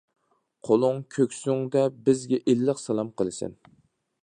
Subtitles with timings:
[0.67, 3.57] قولۇڭ كۆكسۈڭدە بىزگە ئىللىق سالام قىلىسەن.